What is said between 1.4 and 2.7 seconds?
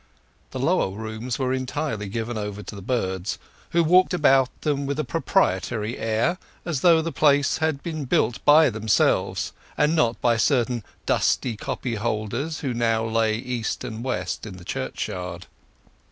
entirely given over